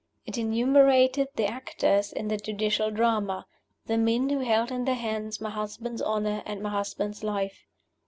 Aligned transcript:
It 0.25 0.35
enumerated 0.35 1.27
the 1.35 1.45
actors 1.45 2.11
in 2.11 2.27
the 2.27 2.37
Judicial 2.37 2.89
Drama 2.89 3.45
the 3.85 3.99
men 3.99 4.29
who 4.29 4.39
held 4.39 4.71
in 4.71 4.85
their 4.85 4.95
hands 4.95 5.39
my 5.39 5.51
husband's 5.51 6.01
honor 6.01 6.41
and 6.43 6.59
my 6.59 6.71
husband's 6.71 7.23
life. 7.23 7.67